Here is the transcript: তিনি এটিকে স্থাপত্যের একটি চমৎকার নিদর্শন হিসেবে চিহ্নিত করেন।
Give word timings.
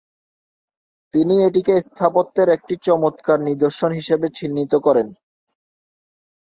তিনি 1.13 1.35
এটিকে 1.47 1.73
স্থাপত্যের 1.87 2.47
একটি 2.49 2.73
চমৎকার 2.85 3.37
নিদর্শন 3.49 3.91
হিসেবে 3.91 4.27
চিহ্নিত 4.37 4.73
করেন। 4.85 5.07